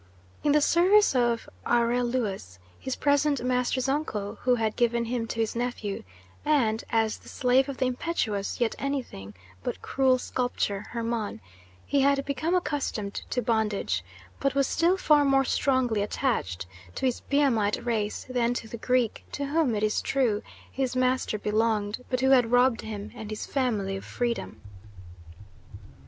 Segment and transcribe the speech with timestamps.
[0.43, 5.55] In the service of Areluas, his present master's uncle, who had given him to his
[5.55, 6.03] nephew,
[6.43, 11.39] and as the slave of the impetuous yet anything but cruel sculptor, Hermon,
[11.85, 14.03] he had become accustomed to bondage,
[14.39, 16.65] but was still far more strongly attached
[16.95, 20.41] to his Biamite race than to the Greek, to whom, it is true,
[20.71, 24.61] his master belonged, but who had robbed him and his family of freedom.